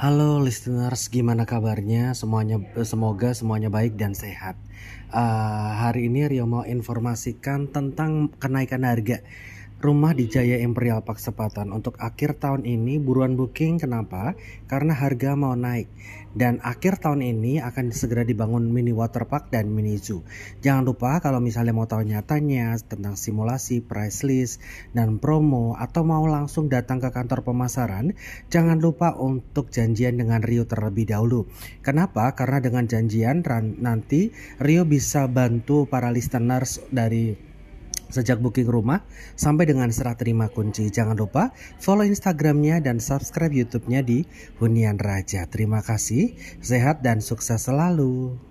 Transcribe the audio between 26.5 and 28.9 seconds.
datang ke kantor pemasaran, jangan